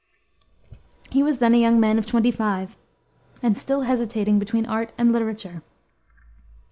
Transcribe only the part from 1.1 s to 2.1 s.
He was then a young man of